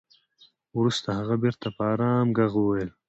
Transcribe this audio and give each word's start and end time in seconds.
وروسته 0.77 1.07
هغه 1.19 1.35
بېرته 1.43 1.67
په 1.75 1.83
ارام 1.93 2.27
ږغ 2.37 2.51
وويل. 2.59 2.89